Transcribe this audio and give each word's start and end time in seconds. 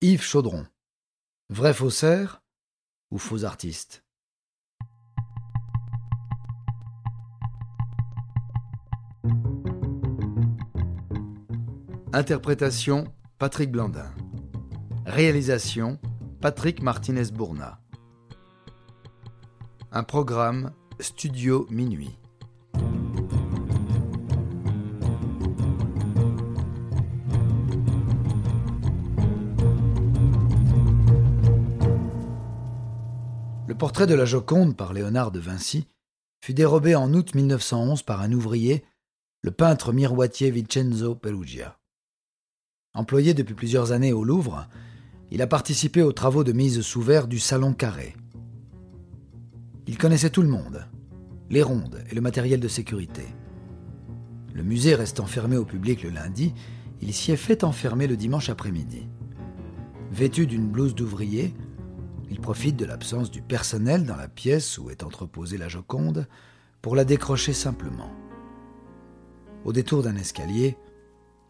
Yves 0.00 0.22
Chaudron. 0.22 0.64
Vrai 1.48 1.74
faussaire 1.74 2.40
ou 3.10 3.18
faux 3.18 3.42
artiste? 3.42 4.04
Interprétation 12.12 13.12
Patrick 13.40 13.72
Blandin. 13.72 14.14
Réalisation 15.04 15.98
Patrick 16.40 16.80
Martinez-Bourna. 16.80 17.80
Un 19.90 20.04
programme 20.04 20.74
Studio 21.00 21.66
Minuit. 21.70 22.16
Portrait 33.78 34.08
de 34.08 34.14
la 34.14 34.24
Joconde 34.24 34.76
par 34.76 34.92
Léonard 34.92 35.30
de 35.30 35.38
Vinci 35.38 35.86
fut 36.44 36.52
dérobé 36.52 36.96
en 36.96 37.14
août 37.14 37.34
1911 37.34 38.02
par 38.02 38.20
un 38.20 38.32
ouvrier, 38.32 38.84
le 39.42 39.52
peintre 39.52 39.92
miroitier 39.92 40.50
Vincenzo 40.50 41.14
Perugia. 41.14 41.78
Employé 42.92 43.34
depuis 43.34 43.54
plusieurs 43.54 43.92
années 43.92 44.12
au 44.12 44.24
Louvre, 44.24 44.66
il 45.30 45.42
a 45.42 45.46
participé 45.46 46.02
aux 46.02 46.12
travaux 46.12 46.42
de 46.42 46.50
mise 46.50 46.80
sous 46.80 47.00
verre 47.00 47.28
du 47.28 47.38
Salon 47.38 47.72
Carré. 47.72 48.16
Il 49.86 49.96
connaissait 49.96 50.30
tout 50.30 50.42
le 50.42 50.48
monde, 50.48 50.84
les 51.48 51.62
rondes 51.62 52.02
et 52.10 52.16
le 52.16 52.20
matériel 52.20 52.58
de 52.58 52.68
sécurité. 52.68 53.26
Le 54.54 54.64
musée 54.64 54.96
restant 54.96 55.26
fermé 55.26 55.56
au 55.56 55.64
public 55.64 56.02
le 56.02 56.10
lundi, 56.10 56.52
il 57.00 57.14
s'y 57.14 57.30
est 57.30 57.36
fait 57.36 57.62
enfermer 57.62 58.08
le 58.08 58.16
dimanche 58.16 58.50
après-midi. 58.50 59.06
Vêtu 60.10 60.48
d'une 60.48 60.66
blouse 60.66 60.96
d'ouvrier, 60.96 61.54
il 62.30 62.40
profite 62.40 62.76
de 62.76 62.84
l'absence 62.84 63.30
du 63.30 63.42
personnel 63.42 64.04
dans 64.04 64.16
la 64.16 64.28
pièce 64.28 64.78
où 64.78 64.90
est 64.90 65.02
entreposée 65.02 65.58
la 65.58 65.68
Joconde 65.68 66.26
pour 66.82 66.94
la 66.94 67.04
décrocher 67.04 67.52
simplement. 67.52 68.10
Au 69.64 69.72
détour 69.72 70.02
d'un 70.02 70.16
escalier, 70.16 70.76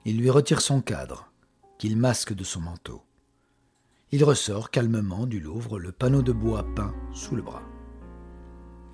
il 0.04 0.18
lui 0.18 0.30
retire 0.30 0.60
son 0.60 0.80
cadre, 0.80 1.32
qu'il 1.78 1.96
masque 1.96 2.32
de 2.32 2.44
son 2.44 2.60
manteau. 2.60 3.02
Il 4.10 4.24
ressort 4.24 4.70
calmement 4.70 5.26
du 5.26 5.40
Louvre 5.40 5.78
le 5.78 5.92
panneau 5.92 6.22
de 6.22 6.32
bois 6.32 6.64
peint 6.74 6.94
sous 7.12 7.36
le 7.36 7.42
bras. 7.42 7.62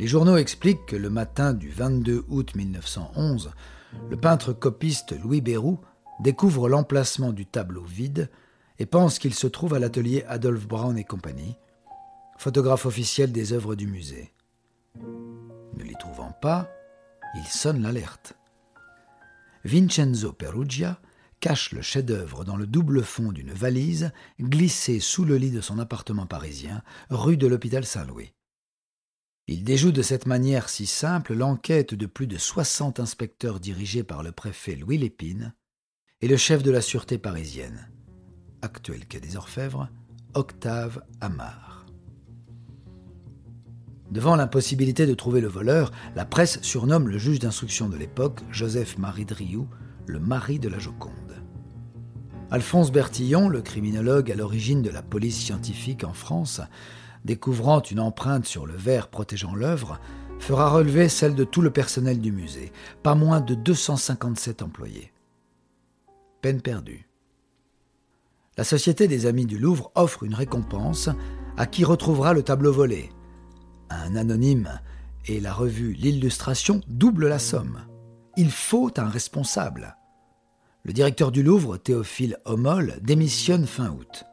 Les 0.01 0.09
journaux 0.09 0.37
expliquent 0.37 0.87
que 0.87 0.97
le 0.97 1.09
matin 1.09 1.55
du 1.55 1.71
22 1.71 2.25
août 2.29 2.57
1911, 2.57 3.53
le 4.11 4.17
peintre 4.17 4.53
copiste 4.53 5.15
Louis 5.23 5.41
Béroux 5.41 5.79
découvre 6.19 6.69
l'emplacement 6.69 7.33
du 7.33 7.47
tableau 7.47 7.85
vide 7.85 8.29
et 8.81 8.87
pense 8.87 9.21
qu'il 9.21 9.35
se 9.35 9.47
trouve 9.47 9.75
à 9.75 9.79
l'atelier 9.79 10.25
Adolphe 10.27 10.67
Brown 10.67 10.99
et 10.99 11.05
compagnie, 11.05 11.57
photographe 12.39 12.87
officiel 12.87 13.33
des 13.33 13.53
œuvres 13.53 13.75
du 13.75 13.87
musée. 13.87 14.33
Ne 15.77 15.83
l'y 15.83 15.95
trouvant 15.95 16.33
pas, 16.33 16.71
il 17.35 17.47
sonne 17.47 17.83
l'alerte. 17.83 18.35
Vincenzo 19.65 20.33
Perugia 20.33 21.01
cache 21.41 21.73
le 21.73 21.83
chef-d'œuvre 21.83 22.45
dans 22.45 22.57
le 22.57 22.67
double 22.67 23.03
fond 23.03 23.33
d'une 23.33 23.53
valise 23.53 24.13
glissée 24.41 25.01
sous 25.01 25.25
le 25.25 25.37
lit 25.37 25.51
de 25.51 25.61
son 25.61 25.79
appartement 25.79 26.27
parisien, 26.27 26.83
rue 27.11 27.37
de 27.37 27.47
l'hôpital 27.47 27.85
Saint-Louis. 27.85 28.33
Il 29.47 29.63
déjoue 29.63 29.93
de 29.93 30.01
cette 30.01 30.27
manière 30.27 30.71
si 30.71 30.87
simple 30.87 31.35
l'enquête 31.35 31.93
de 31.93 32.07
plus 32.07 32.27
de 32.27 32.39
60 32.39 32.99
inspecteurs 32.99 33.61
dirigés 33.61 34.05
par 34.05 34.23
le 34.23 34.33
préfet 34.33 34.75
Louis 34.75 34.97
Lépine 34.97 35.53
et 36.23 36.29
le 36.29 36.39
chef 36.39 36.63
de 36.63 36.71
la 36.71 36.81
sûreté 36.81 37.19
parisienne, 37.19 37.91
actuel 38.63 39.07
quai 39.07 39.21
des 39.21 39.37
Orfèvres, 39.37 39.91
Octave 40.33 41.03
Amar. 41.21 41.74
Devant 44.15 44.37
l'impossibilité 44.37 45.07
de 45.07 45.15
trouver 45.15 45.41
le 45.41 45.49
voleur, 45.49 45.91
la 46.15 46.25
presse 46.25 46.61
surnomme 46.63 47.09
le 47.09 47.19
juge 47.19 47.41
d'instruction 47.41 47.89
de 47.89 47.97
l'époque, 47.97 48.43
Joseph-Marie 48.53 49.25
Driou, 49.25 49.67
le 50.07 50.21
mari 50.21 50.61
de 50.61 50.69
la 50.69 50.79
Joconde. 50.79 51.43
Alphonse 52.53 52.93
Bertillon, 52.93 53.49
le 53.49 53.61
criminologue 53.61 54.31
à 54.31 54.37
l'origine 54.37 54.83
de 54.83 54.91
la 54.91 55.03
police 55.03 55.41
scientifique 55.41 56.05
en 56.05 56.13
France, 56.13 56.61
découvrant 57.25 57.83
une 57.83 57.99
empreinte 57.99 58.47
sur 58.47 58.67
le 58.67 58.77
verre 58.77 59.09
protégeant 59.09 59.57
l'œuvre, 59.57 59.99
fera 60.39 60.71
relever 60.71 61.09
celle 61.09 61.35
de 61.35 61.43
tout 61.43 61.61
le 61.61 61.73
personnel 61.73 62.21
du 62.21 62.31
musée, 62.31 62.71
pas 63.03 63.17
moins 63.17 63.41
de 63.41 63.57
257 63.57 64.63
employés. 64.63 65.13
Peine 66.41 66.63
perdue. 66.63 67.09
La 68.57 68.63
Société 68.63 69.09
des 69.09 69.27
Amis 69.27 69.47
du 69.47 69.59
Louvre 69.59 69.91
offre 69.97 70.23
une 70.23 70.37
récompense 70.37 71.11
à 71.57 71.67
qui 71.67 71.85
retrouvera 71.85 72.33
le 72.33 72.45
tableau 72.45 72.73
volé. 72.73 73.11
Un 74.03 74.17
anonyme 74.17 74.81
et 75.27 75.41
la 75.41 75.53
revue 75.53 75.93
L'Illustration 75.93 76.81
doublent 76.89 77.29
la 77.29 77.39
somme. 77.39 77.81
Il 78.37 78.51
faut 78.51 78.91
un 78.97 79.09
responsable. 79.09 79.97
Le 80.83 80.93
directeur 80.93 81.31
du 81.31 81.43
Louvre, 81.43 81.77
Théophile 81.77 82.39
Homol, 82.45 82.99
démissionne 83.03 83.67
fin 83.67 83.91
août. 83.91 84.25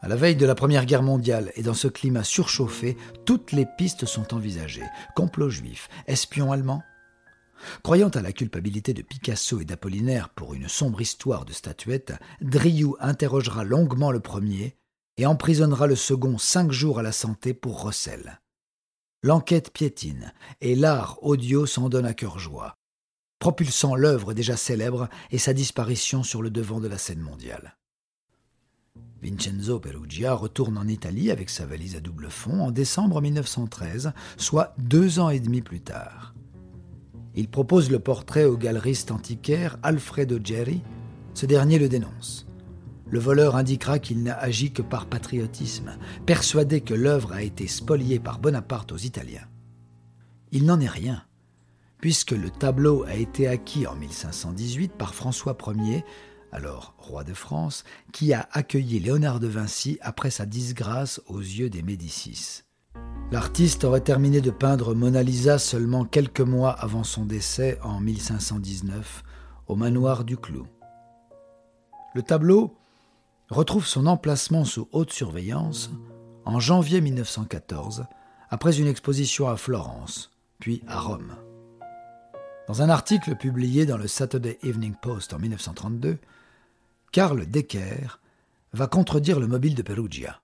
À 0.00 0.08
la 0.08 0.16
veille 0.16 0.36
de 0.36 0.46
la 0.46 0.54
Première 0.54 0.86
Guerre 0.86 1.02
mondiale 1.02 1.50
et 1.56 1.62
dans 1.62 1.74
ce 1.74 1.88
climat 1.88 2.24
surchauffé, 2.24 2.96
toutes 3.24 3.52
les 3.52 3.66
pistes 3.66 4.06
sont 4.06 4.32
envisagées. 4.32 4.84
Complot 5.16 5.50
juif, 5.50 5.88
espion 6.06 6.52
allemand. 6.52 6.82
Croyant 7.82 8.10
à 8.10 8.22
la 8.22 8.32
culpabilité 8.32 8.94
de 8.94 9.02
Picasso 9.02 9.60
et 9.60 9.64
d'Apollinaire 9.64 10.28
pour 10.28 10.54
une 10.54 10.68
sombre 10.68 11.00
histoire 11.00 11.44
de 11.44 11.52
statuettes, 11.52 12.12
Driou 12.40 12.96
interrogera 13.00 13.64
longuement 13.64 14.10
le 14.10 14.20
premier 14.20 14.76
et 15.16 15.26
emprisonnera 15.26 15.86
le 15.86 15.96
second 15.96 16.38
cinq 16.38 16.72
jours 16.72 16.98
à 16.98 17.02
la 17.02 17.12
santé 17.12 17.54
pour 17.54 17.82
recel. 17.82 18.40
L'enquête 19.22 19.72
piétine 19.72 20.32
et 20.60 20.74
l'art 20.74 21.18
audio 21.22 21.66
s'en 21.66 21.88
donne 21.88 22.06
à 22.06 22.14
cœur 22.14 22.38
joie, 22.38 22.76
propulsant 23.38 23.94
l'œuvre 23.94 24.34
déjà 24.34 24.56
célèbre 24.56 25.08
et 25.30 25.38
sa 25.38 25.54
disparition 25.54 26.22
sur 26.22 26.42
le 26.42 26.50
devant 26.50 26.80
de 26.80 26.88
la 26.88 26.98
scène 26.98 27.20
mondiale. 27.20 27.76
Vincenzo 29.22 29.80
Perugia 29.80 30.34
retourne 30.34 30.76
en 30.76 30.86
Italie 30.86 31.30
avec 31.30 31.48
sa 31.48 31.64
valise 31.64 31.96
à 31.96 32.00
double 32.00 32.28
fond 32.28 32.60
en 32.60 32.70
décembre 32.70 33.22
1913, 33.22 34.12
soit 34.36 34.74
deux 34.76 35.18
ans 35.18 35.30
et 35.30 35.40
demi 35.40 35.62
plus 35.62 35.80
tard. 35.80 36.34
Il 37.34 37.48
propose 37.48 37.90
le 37.90 37.98
portrait 37.98 38.44
au 38.44 38.56
galeriste 38.56 39.10
antiquaire 39.10 39.78
Alfredo 39.82 40.38
Geri. 40.42 40.82
Ce 41.32 41.46
dernier 41.46 41.78
le 41.78 41.88
dénonce. 41.88 42.46
Le 43.14 43.20
voleur 43.20 43.54
indiquera 43.54 44.00
qu'il 44.00 44.24
n'a 44.24 44.36
agi 44.36 44.72
que 44.72 44.82
par 44.82 45.06
patriotisme, 45.06 45.96
persuadé 46.26 46.80
que 46.80 46.94
l'œuvre 46.94 47.32
a 47.32 47.42
été 47.42 47.68
spoliée 47.68 48.18
par 48.18 48.40
Bonaparte 48.40 48.90
aux 48.90 48.96
Italiens. 48.96 49.46
Il 50.50 50.64
n'en 50.64 50.80
est 50.80 50.88
rien, 50.88 51.22
puisque 51.98 52.32
le 52.32 52.50
tableau 52.50 53.04
a 53.04 53.14
été 53.14 53.46
acquis 53.46 53.86
en 53.86 53.94
1518 53.94 54.94
par 54.94 55.14
François 55.14 55.56
Ier 55.76 56.04
alors 56.50 56.96
roi 56.98 57.22
de 57.22 57.34
France, 57.34 57.84
qui 58.12 58.34
a 58.34 58.48
accueilli 58.50 58.98
Léonard 58.98 59.38
de 59.38 59.46
Vinci 59.46 59.96
après 60.00 60.30
sa 60.30 60.44
disgrâce 60.44 61.20
aux 61.28 61.38
yeux 61.38 61.70
des 61.70 61.84
Médicis. 61.84 62.64
L'artiste 63.30 63.84
aurait 63.84 64.00
terminé 64.00 64.40
de 64.40 64.50
peindre 64.50 64.92
Mona 64.92 65.22
Lisa 65.22 65.60
seulement 65.60 66.04
quelques 66.04 66.40
mois 66.40 66.72
avant 66.72 67.04
son 67.04 67.26
décès 67.26 67.78
en 67.84 68.00
1519 68.00 69.22
au 69.68 69.76
manoir 69.76 70.24
du 70.24 70.36
Clou. 70.36 70.66
Le 72.16 72.22
tableau 72.22 72.76
retrouve 73.54 73.86
son 73.86 74.06
emplacement 74.06 74.64
sous 74.64 74.88
haute 74.90 75.12
surveillance 75.12 75.90
en 76.44 76.58
janvier 76.58 77.00
1914 77.00 78.04
après 78.50 78.80
une 78.80 78.88
exposition 78.88 79.48
à 79.48 79.56
Florence, 79.56 80.32
puis 80.58 80.82
à 80.88 80.98
Rome. 80.98 81.36
Dans 82.66 82.82
un 82.82 82.88
article 82.88 83.36
publié 83.36 83.86
dans 83.86 83.96
le 83.96 84.08
Saturday 84.08 84.58
Evening 84.64 84.94
Post 85.00 85.34
en 85.34 85.38
1932, 85.38 86.18
Karl 87.12 87.46
Decker 87.46 88.20
va 88.72 88.88
contredire 88.88 89.38
le 89.38 89.46
mobile 89.46 89.76
de 89.76 89.82
Perugia. 89.82 90.42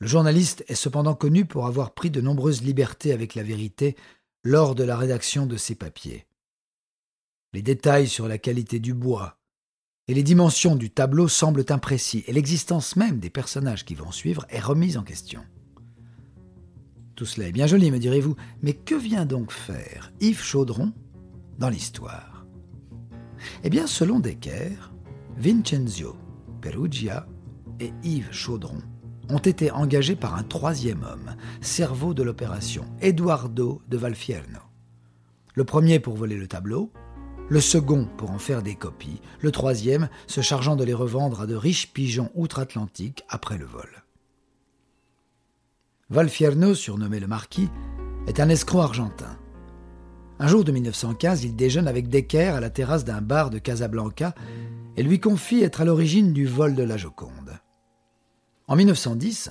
Le 0.00 0.08
journaliste 0.08 0.64
est 0.66 0.74
cependant 0.74 1.14
connu 1.14 1.44
pour 1.44 1.66
avoir 1.66 1.94
pris 1.94 2.10
de 2.10 2.20
nombreuses 2.20 2.62
libertés 2.62 3.12
avec 3.12 3.36
la 3.36 3.44
vérité 3.44 3.96
lors 4.42 4.74
de 4.74 4.82
la 4.82 4.96
rédaction 4.96 5.46
de 5.46 5.56
ses 5.56 5.76
papiers. 5.76 6.26
Les 7.52 7.62
détails 7.62 8.08
sur 8.08 8.26
la 8.26 8.38
qualité 8.38 8.80
du 8.80 8.94
bois 8.94 9.37
et 10.08 10.14
les 10.14 10.22
dimensions 10.22 10.74
du 10.74 10.90
tableau 10.90 11.28
semblent 11.28 11.66
imprécis 11.68 12.24
et 12.26 12.32
l'existence 12.32 12.96
même 12.96 13.20
des 13.20 13.30
personnages 13.30 13.84
qui 13.84 13.94
vont 13.94 14.10
suivre 14.10 14.46
est 14.48 14.58
remise 14.58 14.96
en 14.96 15.02
question. 15.02 15.42
Tout 17.14 17.26
cela 17.26 17.48
est 17.48 17.52
bien 17.52 17.66
joli, 17.66 17.90
me 17.90 17.98
direz-vous, 17.98 18.36
mais 18.62 18.72
que 18.72 18.94
vient 18.94 19.26
donc 19.26 19.52
faire 19.52 20.12
Yves 20.20 20.42
Chaudron 20.42 20.92
dans 21.58 21.68
l'histoire? 21.68 22.46
Eh 23.62 23.70
bien, 23.70 23.86
selon 23.86 24.18
Decker, 24.18 24.92
Vincenzo 25.36 26.16
Perugia 26.60 27.26
et 27.78 27.92
Yves 28.02 28.32
Chaudron 28.32 28.80
ont 29.28 29.38
été 29.38 29.70
engagés 29.70 30.16
par 30.16 30.34
un 30.34 30.42
troisième 30.42 31.02
homme, 31.02 31.36
cerveau 31.60 32.14
de 32.14 32.22
l'opération, 32.22 32.84
Eduardo 33.00 33.82
de 33.88 33.96
Valfierno. 33.96 34.60
Le 35.54 35.64
premier 35.64 36.00
pour 36.00 36.16
voler 36.16 36.36
le 36.36 36.48
tableau, 36.48 36.92
le 37.50 37.60
second 37.60 38.06
pour 38.16 38.30
en 38.30 38.38
faire 38.38 38.62
des 38.62 38.74
copies, 38.74 39.20
le 39.40 39.50
troisième 39.50 40.08
se 40.26 40.40
chargeant 40.40 40.76
de 40.76 40.84
les 40.84 40.94
revendre 40.94 41.40
à 41.40 41.46
de 41.46 41.54
riches 41.54 41.92
pigeons 41.92 42.30
outre-Atlantique 42.34 43.24
après 43.28 43.56
le 43.56 43.64
vol. 43.64 44.04
Valfierno, 46.10 46.74
surnommé 46.74 47.20
le 47.20 47.26
Marquis, 47.26 47.68
est 48.26 48.40
un 48.40 48.48
escroc 48.48 48.80
argentin. 48.80 49.38
Un 50.38 50.46
jour 50.46 50.62
de 50.62 50.72
1915, 50.72 51.44
il 51.44 51.56
déjeune 51.56 51.88
avec 51.88 52.08
Decker 52.08 52.54
à 52.54 52.60
la 52.60 52.70
terrasse 52.70 53.04
d'un 53.04 53.20
bar 53.20 53.50
de 53.50 53.58
Casablanca 53.58 54.34
et 54.96 55.02
lui 55.02 55.18
confie 55.18 55.62
être 55.62 55.80
à 55.80 55.84
l'origine 55.84 56.32
du 56.32 56.46
vol 56.46 56.74
de 56.74 56.82
la 56.82 56.96
Joconde. 56.96 57.58
En 58.68 58.76
1910, 58.76 59.50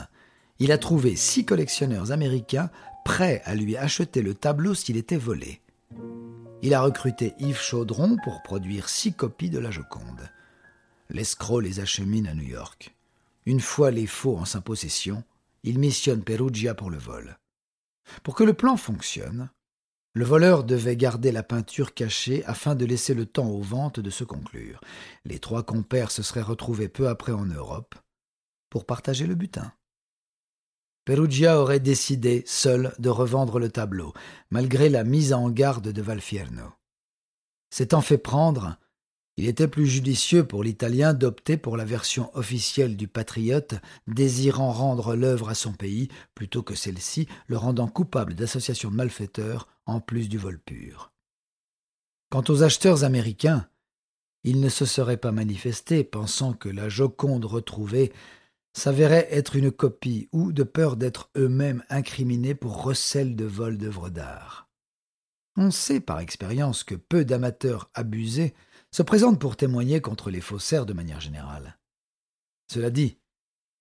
il 0.60 0.72
a 0.72 0.78
trouvé 0.78 1.16
six 1.16 1.46
collectionneurs 1.46 2.12
américains 2.12 2.70
prêts 3.04 3.42
à 3.46 3.56
lui 3.56 3.76
acheter 3.76 4.22
le 4.22 4.34
tableau 4.34 4.74
s'il 4.74 4.98
était 4.98 5.18
volé. 5.18 5.62
Il 6.64 6.74
a 6.74 6.82
recruté 6.82 7.36
Yves 7.38 7.62
Chaudron 7.62 8.18
pour 8.24 8.42
produire 8.42 8.90
six 8.90 9.14
copies 9.14 9.52
de 9.52 9.60
la 9.60 9.70
Joconde. 9.70 10.32
L'escroc 11.10 11.60
les 11.60 11.80
achemine 11.80 12.28
à 12.28 12.34
New 12.34 12.48
York. 12.48 12.96
Une 13.46 13.60
fois 13.60 13.92
les 13.92 14.08
faux 14.08 14.38
en 14.38 14.46
sa 14.46 14.60
possession, 14.60 15.24
il 15.64 15.78
missionne 15.78 16.24
Perugia 16.24 16.74
pour 16.74 16.90
le 16.90 16.98
vol. 16.98 17.38
Pour 18.24 18.34
que 18.34 18.44
le 18.44 18.54
plan 18.54 18.76
fonctionne, 18.76 19.52
le 20.14 20.26
voleur 20.26 20.64
devait 20.64 20.98
garder 20.98 21.32
la 21.32 21.44
peinture 21.44 21.94
cachée 21.94 22.44
afin 22.46 22.74
de 22.74 22.86
laisser 22.86 23.14
le 23.14 23.28
temps 23.28 23.50
aux 23.50 23.62
ventes 23.62 24.00
de 24.00 24.10
se 24.10 24.24
conclure. 24.24 24.82
Les 25.26 25.38
trois 25.38 25.62
compères 25.62 26.10
se 26.10 26.24
seraient 26.24 26.42
retrouvés 26.42 26.90
peu 26.90 27.08
après 27.08 27.34
en 27.34 27.46
Europe 27.46 27.94
pour 28.72 28.88
partager 28.88 29.28
le 29.28 29.36
butin. 29.36 29.72
Perugia 31.08 31.62
aurait 31.62 31.80
décidé, 31.80 32.44
seul, 32.46 32.94
de 33.00 33.08
revendre 33.08 33.60
le 33.60 33.70
tableau, 33.70 34.12
malgré 34.50 34.90
la 34.90 35.06
mise 35.06 35.32
en 35.32 35.50
garde 35.50 35.88
de 35.88 36.02
Valfierno. 36.02 36.74
S'étant 37.70 38.02
fait 38.02 38.18
prendre, 38.18 38.76
il 39.38 39.48
était 39.48 39.70
plus 39.70 39.88
judicieux 39.88 40.46
pour 40.46 40.66
l'Italien 40.66 41.14
d'opter 41.14 41.56
pour 41.56 41.78
la 41.78 41.86
version 41.86 42.30
officielle 42.36 42.98
du 42.98 43.08
patriote, 43.08 43.76
désirant 44.08 44.74
rendre 44.74 45.16
l'œuvre 45.16 45.48
à 45.48 45.56
son 45.56 45.72
pays, 45.72 46.10
plutôt 46.36 46.62
que 46.62 46.76
celle-ci 46.76 47.26
le 47.48 47.56
rendant 47.56 47.88
coupable 47.88 48.34
d'association 48.34 48.92
de 48.92 48.98
malfaiteurs, 48.98 49.70
en 49.86 50.02
plus 50.02 50.28
du 50.28 50.38
vol 50.38 50.60
pur. 50.60 51.14
Quant 52.30 52.44
aux 52.50 52.64
acheteurs 52.64 53.06
américains, 53.06 53.70
ils 54.44 54.60
ne 54.60 54.68
se 54.68 54.86
seraient 54.86 55.16
pas 55.16 55.32
manifestés, 55.32 56.04
pensant 56.04 56.52
que 56.52 56.68
la 56.68 56.90
Joconde 56.90 57.46
retrouvée 57.46 58.12
s'avérait 58.78 59.28
être 59.32 59.56
une 59.56 59.72
copie 59.72 60.30
ou 60.32 60.52
de 60.52 60.62
peur 60.62 60.98
d'être 60.98 61.32
eux-mêmes 61.36 61.84
incriminés 61.90 62.54
pour 62.54 62.84
recel 62.84 63.36
de 63.36 63.44
vol 63.44 63.80
d'œuvres 63.80 64.10
d'art. 64.10 64.70
On 65.56 65.72
sait 65.72 66.00
par 66.00 66.20
expérience 66.20 66.84
que 66.84 66.94
peu 66.94 67.26
d'amateurs 67.26 67.90
abusés 67.96 68.54
se 68.92 69.02
présentent 69.02 69.42
pour 69.42 69.58
témoigner 69.58 70.00
contre 70.00 70.30
les 70.30 70.42
faussaires 70.42 70.86
de 70.86 70.94
manière 70.94 71.20
générale. 71.20 71.80
Cela 72.72 72.92
dit, 72.92 73.18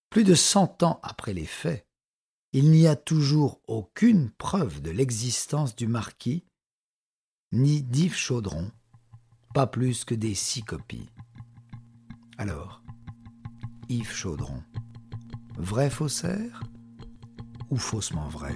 plus 0.09 0.25
de 0.25 0.35
cent 0.35 0.83
ans 0.83 0.99
après 1.03 1.35
les 1.35 1.45
faits, 1.45 1.87
il 2.55 2.71
n'y 2.71 2.87
a 2.87 2.97
toujours 2.97 3.61
aucune 3.67 4.31
preuve 4.31 4.81
de 4.81 4.91
l'existence 4.91 5.77
du 5.77 5.87
marquis, 5.87 6.47
ni 7.53 7.83
d'Yves 7.83 8.17
Chaudron, 8.17 8.73
pas 9.53 9.67
plus 9.67 10.07
que 10.07 10.15
des 10.15 10.35
six 10.35 10.63
copies. 10.63 11.11
Alors, 12.39 12.83
Yves 13.88 14.12
Chaudron, 14.12 14.62
vrai 15.56 15.91
faussaire 15.91 16.62
ou 17.71 17.77
faussement 17.77 18.29
vrai? 18.29 18.55